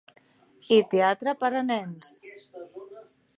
I 0.77 0.79
teatre 0.93 1.33
per 1.43 1.51
a 1.59 1.61
nens. 1.67 2.11